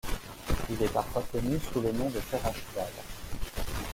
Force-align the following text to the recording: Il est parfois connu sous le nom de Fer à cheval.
Il 0.71 0.81
est 0.81 0.91
parfois 0.91 1.21
connu 1.31 1.59
sous 1.59 1.79
le 1.79 1.91
nom 1.91 2.09
de 2.09 2.19
Fer 2.21 2.43
à 2.43 2.51
cheval. 2.51 2.91